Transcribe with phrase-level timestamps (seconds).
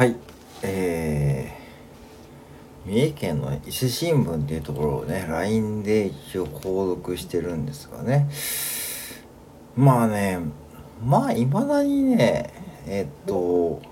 [0.00, 0.16] はい。
[0.62, 8.26] えー、三重県の伊勢新聞っていうところをね LINE で一応購読してるんですがね。
[9.76, 10.38] まあね
[11.04, 12.50] まあいまだにね
[12.86, 13.82] えっと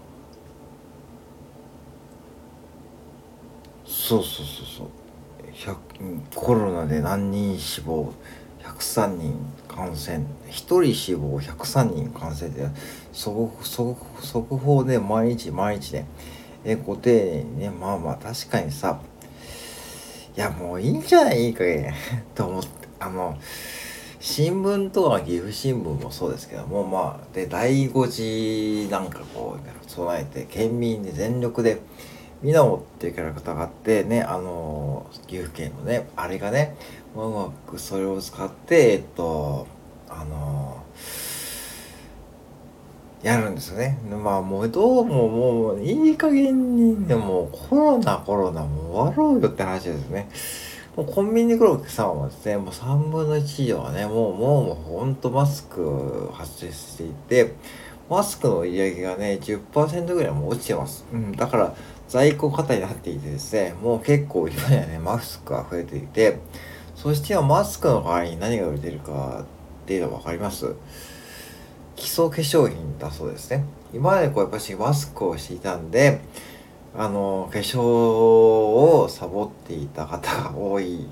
[3.85, 5.77] そうそうそうそう。
[6.35, 8.15] コロナで何人死亡
[8.63, 9.35] 103人
[9.67, 12.69] 感染1人死亡103人感染で
[13.13, 16.07] 速速報で毎日毎日ね
[16.65, 19.01] えご丁寧にねまあまあ確かにさ
[20.37, 21.93] いやもういいんじゃないいい加減
[22.35, 22.69] と思って
[23.01, 23.39] あの
[24.21, 31.81] 新聞とか岐阜新聞もそうですけどもまあで第5次なんかこう、備えて県民に全力で
[32.43, 36.77] ミナモっていうキャラクターがあってね、あの岐阜県のね、あれがね、
[37.27, 39.67] うまくそれを使って、えっと、
[40.09, 40.83] あの
[43.23, 43.99] やるんですよね。
[44.23, 50.29] まあもうどうももういい加減にね、もコロナコロナもう終わろうよって話ですね。
[50.95, 57.55] もうコンビニに来るお客様はですね、もう3分の1以上はね、もうもうもうほんとマスク発生していて、
[58.09, 61.05] マスクの売り上げがね、10%ぐらいも落ちてます。
[61.13, 61.75] うん、だから、
[62.09, 66.39] 在庫過多になっていてですね、もう結構今やね、マスクが増えていて、
[67.01, 69.45] そしてはマスクの代わりに何が売れてるか
[69.85, 70.75] っていうのは分かります？
[71.95, 73.65] 基礎化粧品だそうですね。
[73.95, 76.21] 今までこうやっぱしマスクをしていたんで、
[76.97, 81.07] あの、化粧をサボっていた方が多い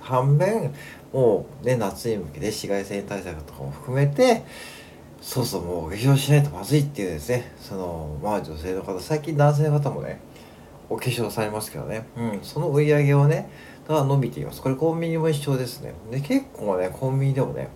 [0.00, 0.74] 反面、
[1.12, 4.42] もうね、夏に向けて紫外線対策とかも含めて、
[5.20, 10.18] そうそう、もう化粧しないとまずいっていうですね、その、まあ女性の方、最近男性の方もね、
[10.88, 13.48] お化粧されますけどね、うん、その売り上げをね、
[13.92, 14.62] が伸びています。
[14.62, 15.94] これコンビニも一緒ですね。
[16.10, 17.68] で、結構ね、コンビニでもね、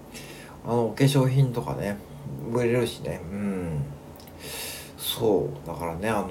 [0.65, 1.99] あの、お化粧品とかね、
[2.53, 3.85] 売れるしね、うん。
[4.97, 5.67] そう。
[5.67, 6.29] だからね、あの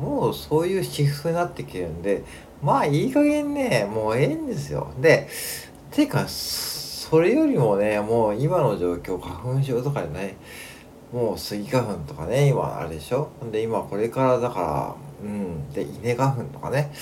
[0.00, 2.24] ー、もうそういうシフトになってきてるんで、
[2.62, 4.88] まあいい加減ね、もうええんですよ。
[5.00, 5.28] で、
[5.90, 10.36] ていうか、それよりもね、もう今の状況、花粉症とかでね、
[11.12, 16.92] もうスギ花粉とかね、今あれでしょで、今これからだから、うん、で、稲花粉とかね、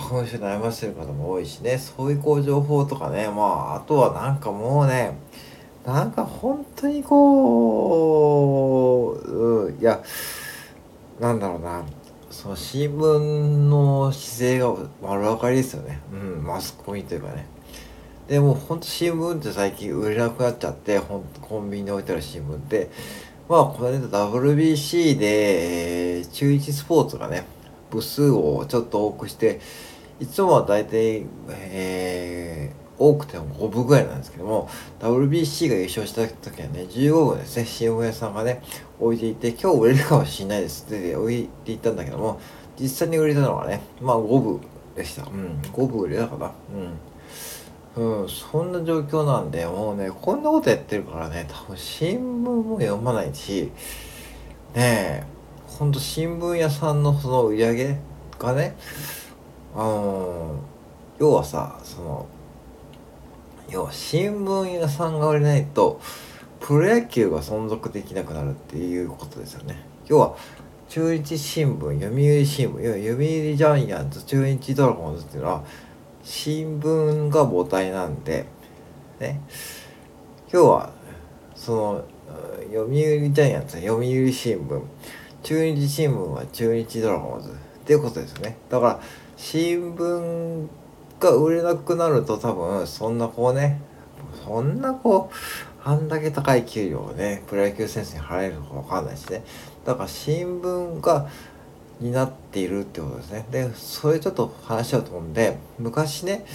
[0.00, 5.18] 花粉症に悩ませてる方も多いしね、そういうこう情報とかね、まあ、あとはなんかもうね、
[5.84, 8.40] なんか本当にこ
[9.24, 9.28] う、
[9.66, 10.02] うん、いや、
[11.20, 11.84] なんだろうな、
[12.30, 13.18] その新聞
[13.68, 16.00] の姿勢が丸分かりですよね。
[16.12, 17.46] うん、マスコミというかね。
[18.30, 22.88] でもほんと新聞って最近売れなくなっちゃってほんコンビニに置いてある新聞って
[23.48, 27.44] まあこの間 WBC で、えー、中日スポーツがね
[27.90, 29.60] 部数をちょっと多くして
[30.20, 34.68] いつもは大体、えー、多くても5部ぐらいなんですけども
[35.00, 38.62] WBC が優勝した時はね15部ですね新聞屋さんがね
[39.00, 42.38] 置いていて今日売れるかもしれないですって置いていったんだけども
[42.78, 44.60] 実際に売れたのはねまあ5部
[44.94, 45.22] でした。
[45.22, 48.20] うん5部売れたかなうん。
[48.22, 53.72] うん、そんな状況なんで、もうね、こんなことやってるからね、多分新聞も読まないし、
[54.74, 55.24] ねえ、
[55.66, 57.98] ほんと新聞屋さんのその売り上げ
[58.38, 58.76] がね、
[59.74, 60.56] あの、
[61.18, 62.26] 要はさ、その、
[63.68, 66.00] 要は新聞屋さんが売れないと、
[66.60, 69.82] プロ野球が存続できなくなるっていうことですよね。
[70.06, 70.36] 要は、
[70.88, 75.64] 中日新聞、読売新聞、要は読売ジャイアンツ、中日ドラゴンズっていうのは、
[76.22, 78.44] 新聞が母体なんで、
[79.20, 79.40] ね、
[80.52, 80.92] 今日は
[81.54, 82.04] その
[82.72, 84.82] 読売ジャイアンツは読売新聞
[85.42, 87.50] 中日新聞は中日ドラゴンズ。
[87.90, 89.00] ていうことですねだから
[89.36, 90.68] 新聞
[91.18, 93.80] が売れなくなると多分そんなこうね
[94.44, 95.34] そんなこう
[95.82, 99.42] あんだけ高い給料をねプロ野球選手に払えるのか分かんないしね
[99.84, 101.28] だから新聞が
[101.98, 103.46] になっているってことですね。
[103.50, 106.46] で、それちょっと話しちゃうと思うんで、昔ね、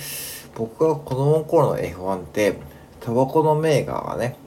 [0.56, 2.58] 僕が子供の頃の F1 って、
[3.00, 4.38] タバコのメーカーがね、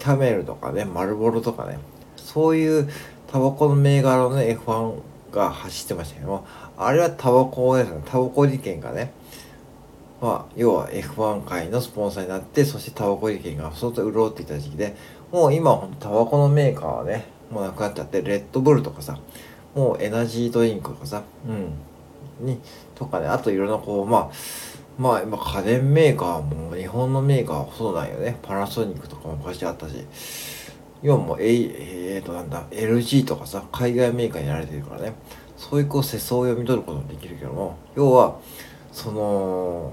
[0.00, 1.78] キャメルとかね、マルボロとかね、
[2.16, 2.90] そういう
[3.28, 4.94] タバコの銘柄の、F1
[5.32, 6.44] が走ってましたけど、
[6.76, 9.12] あれはタバコですね、タバコ事件がね、
[10.20, 14.94] まあ、要は F1 界のスポンサーになって、そしてタバコ事件が相当潤っていた時期で、
[15.32, 19.18] もう今タバコのメーカーはね、もうなくなっちゃって、レッドブルとかさ、
[19.74, 21.22] もうエナジードリンクとかさ、
[22.40, 22.60] うん、に、
[22.94, 24.30] とかね、あといろんなこう、まあ、
[24.98, 28.38] まあ今家電メーカーも日本のメーカーはほとんどないよね。
[28.42, 29.94] パナソニックとかも昔あったし、
[31.02, 35.14] 今もええー、となんだ、LG とかさ、海外メーカーになられてるからね、
[35.56, 38.38] そういうこう世相を読み取ることもできるけども、要は、
[38.92, 39.92] その、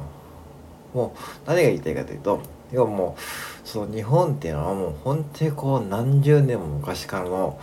[0.93, 3.21] もう何が言いたいかというと、要はもう、
[3.67, 7.59] その日本っていうのはもう本当にこう何十年も昔からの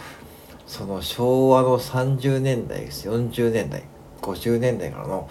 [0.67, 3.85] その昭和の30年代40年代
[4.21, 5.31] 50年代からの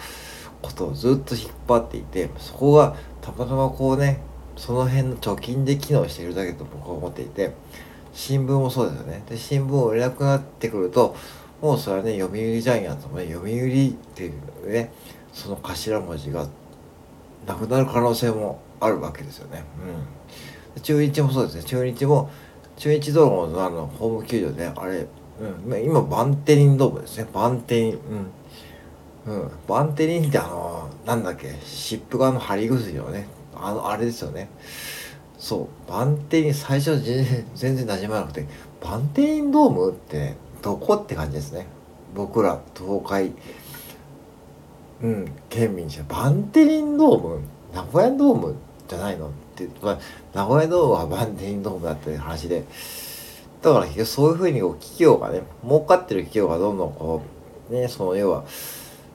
[0.63, 4.21] ことをずっと引っ張っていてそこがたまたまこうね
[4.57, 7.53] その辺の貯金で機能しているだけと僕は思っていて
[8.13, 9.23] 新聞もそうですよね。
[9.27, 11.15] で新聞を売れなくなってくると
[11.61, 14.91] もうそれはね読売ジャイアンツもね読売っていうね
[15.33, 16.47] その頭文字が
[17.47, 19.63] なくなる可能性もあるわけですよね。
[20.75, 21.63] うん、中日もそうですね。
[21.63, 22.29] 中日も
[22.77, 25.07] 中日ドラゴンのあのホーム球場であれ、
[25.65, 27.27] うん、今バンテリンドームですね。
[27.33, 27.99] バンテリン
[29.25, 29.33] うん。
[29.33, 29.51] うん。
[29.67, 34.49] バンテリンってあのなんだっけ湿布側の貼り薬のねあのあれですよね。
[35.43, 38.45] そうバンテリン最初全然全然馴染まなくて
[38.81, 41.67] バンテリンドームってどこって感じですね。
[42.15, 43.33] 僕ら東海
[45.01, 47.41] うん県民じゃバンテリンドーム
[47.75, 48.55] 名古屋ドーム
[48.87, 49.67] じゃないのって、
[50.33, 52.63] 名古屋ドームはバンテリンドームだって話で
[53.61, 57.21] だからそういうふうにこう企業がね儲かってる企業がどんどんこ
[57.69, 58.45] うねその要は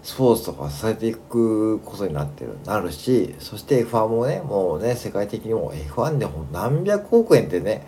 [0.08, 7.86] スポーツとかされていくことになってるなるしそして F1 もねもうね世界的にも F1 でも何百億円ってね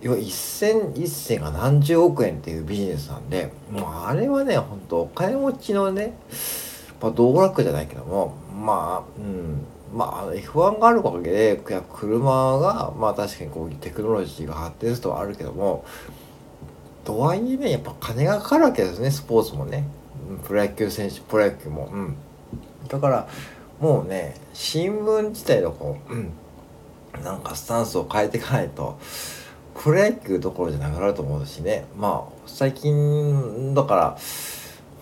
[0.00, 6.16] 要は一戦一戦が何十億円っていうビジネスなんでもうあれはね本当お金持ちのね
[7.02, 11.60] まあ道楽じゃないけどもまあうんまあ F1 があるおかげで
[11.92, 15.84] 車がまあ確かにこうテクノロジーが発展するとはあるけども
[17.04, 19.95] とはいえねやっぱ金がかかるわけですねスポーツもね。
[20.44, 21.90] プロ野球選手プロ野球も。
[21.92, 22.16] うん。
[22.88, 23.28] だから
[23.80, 26.32] もうね新聞自体のこう、うん、
[27.22, 28.98] なんかスタンスを変えていかないと
[29.74, 31.86] プロ野球どころじゃなくなると思うしね。
[31.96, 34.18] まあ最近だから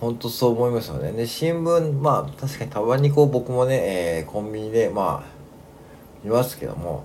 [0.01, 1.13] 本当そう思いますよね。
[1.13, 5.29] で新聞まあ確かにたまにこう僕もね、えー、コンビニでまあ
[6.25, 7.05] 見ますけども。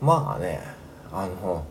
[0.00, 0.60] まあね
[1.12, 1.64] あの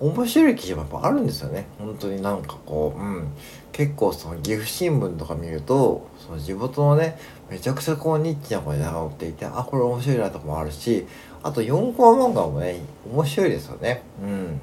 [0.00, 1.66] 面白い記事もやっぱあるんですよね。
[1.78, 3.28] 本当になんかこううん。
[3.72, 7.16] 結構その岐阜新聞とか見るとその地元のね
[7.48, 11.06] めちゃくちゃこうニッチな声で名っていてあこれ面白いなとかもあるし
[11.42, 12.80] あと4コマ漫画もね
[13.10, 14.02] 面白いですよね。
[14.22, 14.60] うん。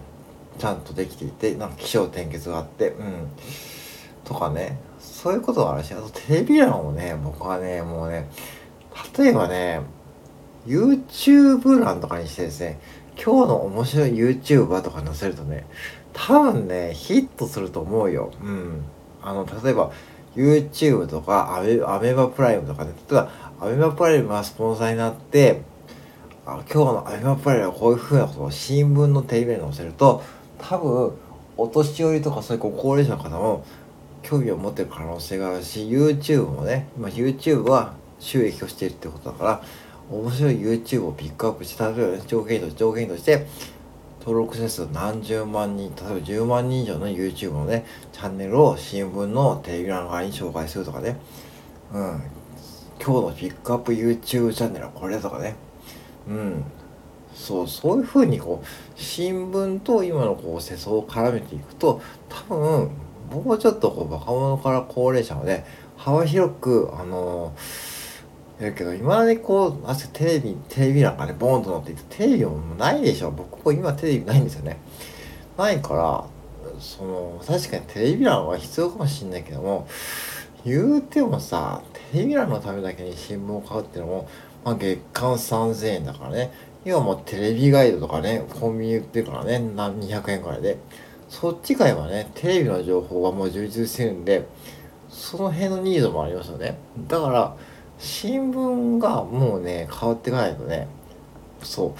[0.59, 3.27] ちゃんとできていてなんか起承転結があってうん。
[4.23, 4.79] とかね。
[4.99, 8.29] そういうことがあるしあとテレビ欄もね僕はねもうね
[9.17, 9.81] 例えばね
[10.67, 12.79] YouTube 欄とかにしてですね
[13.15, 15.65] 今日の面白い YouTuber とか載せるとね
[16.13, 18.31] 多分ねヒットすると思うよ。
[18.41, 18.83] うん。
[19.21, 19.91] あの例えば
[20.35, 22.91] YouTube とかアメアメバプライムとかね。
[23.09, 25.61] 例えばアメバプライムがスポンサーになって
[26.45, 30.23] あ今日のアメバプライムはこういうふうなことを新聞のテレビに載せると
[30.59, 31.13] 多分
[31.57, 33.65] お年寄りとかそういう高齢者の方も
[34.21, 39.63] 興味を持ってる可能性があるし YouTube もね今 YouTube は収益をしているってことだから
[40.09, 43.47] 面白い YouTube をピックアップして例えば、ね、条件として条件として
[44.19, 51.17] 登録者数何十万人例えば10万人以上の YouTube のねチャンネルを新聞のテレビ欄側に紹介するとかね。
[51.93, 52.21] うん。
[52.99, 55.55] 今日のピックアップ YouTube チャンネルはこれとかね。
[56.27, 56.63] うん。
[57.35, 62.89] そうそういうふうにこう新聞と今のこう世相を絡めていくと多分
[63.29, 65.65] もうちょっとこう若者から高齢者まで
[65.97, 67.59] 幅広くあのー、
[68.63, 73.31] やけど今までこうあテレビテレビ欄がねボーンと載っていてテレビもないでしょ。
[73.31, 74.77] 僕も今テレビないんですよね。
[75.57, 76.25] ないから
[76.79, 79.87] その確かにテレビ欄は必要かもしんないけども
[80.65, 81.81] 言うてもさ
[82.11, 84.29] テレビ欄のためだけに新聞を買うっていうのも、
[84.63, 86.51] まあ、月間3000円だからね。
[86.85, 90.77] 今もうテレビガイドとかねコンビニ売ってるからね何200円くらいで。
[91.27, 94.45] そっちからはねテレビの情報はもう充実してるんで
[95.09, 96.77] その辺のニーズもありますよね。
[97.07, 97.57] だから
[97.97, 100.87] 新聞がもうね変わっていかないとね。
[101.61, 101.95] そ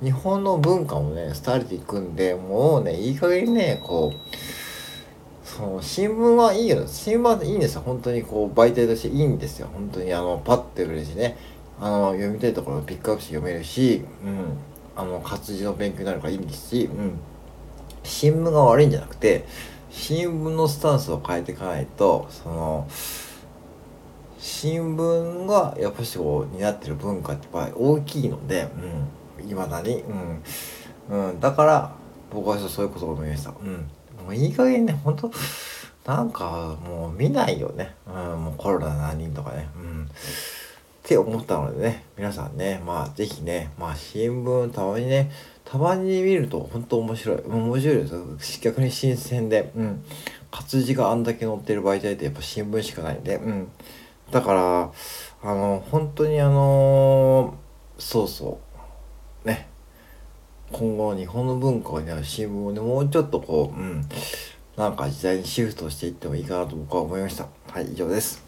[0.00, 0.04] う。
[0.04, 6.86] 日本の文化もね廃れていくんでもうねいい加減にねこうその新聞はいいよ。
[6.86, 7.82] 新聞はいいんですよ。
[7.84, 9.68] 本当にこう媒体としていいんですよ。
[9.72, 11.36] 本当にあのパッてくるしね。
[11.80, 14.56] あの読みたいところをピックアップして読めるし、うん、
[14.96, 17.18] あの活字の勉強になるからいいんですし、うん、
[18.02, 19.44] 新聞が悪いんじゃなくて
[19.90, 22.88] 新聞のスタンスを変えていかないとその
[24.38, 28.68] 新聞がやっぱしこう担ってる文化ってやっぱ大きいので
[29.46, 30.02] いま、うん、だに、
[31.10, 31.92] うんうん、だから
[32.30, 33.50] 僕はそういうことを思いました。
[33.50, 33.72] うん、
[34.24, 35.30] もういい加減ね本当
[36.06, 39.68] なんかもう見ないよね、うん、もうコロナ何人とかね。
[39.76, 40.08] うん
[41.08, 45.30] って思ったのでね、皆さんね、まあぜひね、まあ新聞たまにね、
[45.64, 47.38] たまに見ると本当面白い。
[47.48, 48.06] 面白いで
[48.40, 50.04] す逆に新鮮で、うん。
[50.50, 53.68] 活字があんだけ載ってる媒体ってやっぱ新聞しかないんで、うん。
[54.30, 54.92] だから、
[55.42, 57.56] あの、本当にあの、
[57.98, 58.60] そうそ
[59.44, 59.68] う、ね。
[60.70, 64.08] 今後日本の文化を担う新聞をね、もうちょっとこう、うん、
[64.76, 67.48] なんか時代にシフトしていってもいいかなと僕は思いました。
[67.72, 68.47] はい、以上です。